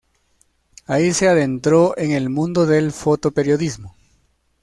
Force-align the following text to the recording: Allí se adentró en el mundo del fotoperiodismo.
Allí 0.87 1.13
se 1.13 1.29
adentró 1.29 1.95
en 1.95 2.09
el 2.09 2.31
mundo 2.31 2.65
del 2.65 2.91
fotoperiodismo. 2.91 3.95